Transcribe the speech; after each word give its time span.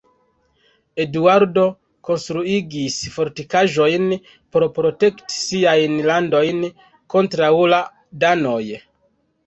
Eduardo 1.03 1.65
konstruigis 2.09 2.97
fortikaĵojn 3.19 4.09
por 4.19 4.67
protekti 4.81 5.39
siajn 5.45 5.97
landojn 6.11 6.69
kontraŭ 7.17 7.55
la 7.77 7.87
danoj. 8.27 8.63